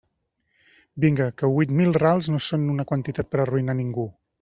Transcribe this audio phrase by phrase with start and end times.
[1.05, 4.13] Vinga, que huit mil rals no són una quantitat per a arruïnar a ningú.